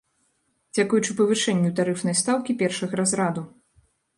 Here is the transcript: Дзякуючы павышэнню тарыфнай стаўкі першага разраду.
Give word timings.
Дзякуючы 0.77 1.11
павышэнню 1.19 1.71
тарыфнай 1.81 2.17
стаўкі 2.23 2.59
першага 2.63 2.93
разраду. 3.05 3.41